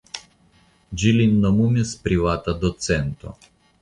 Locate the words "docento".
2.65-3.37